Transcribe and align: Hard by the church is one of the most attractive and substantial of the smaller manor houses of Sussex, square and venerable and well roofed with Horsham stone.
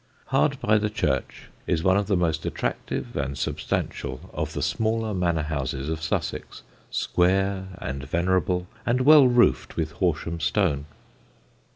Hard 0.29 0.59
by 0.59 0.79
the 0.79 0.89
church 0.89 1.49
is 1.67 1.83
one 1.83 1.95
of 1.95 2.07
the 2.07 2.17
most 2.17 2.43
attractive 2.43 3.15
and 3.15 3.37
substantial 3.37 4.31
of 4.33 4.53
the 4.53 4.63
smaller 4.63 5.13
manor 5.13 5.43
houses 5.43 5.89
of 5.89 6.01
Sussex, 6.01 6.63
square 6.89 7.67
and 7.77 8.03
venerable 8.09 8.65
and 8.83 9.01
well 9.01 9.27
roofed 9.27 9.75
with 9.75 9.91
Horsham 9.91 10.39
stone. 10.39 10.87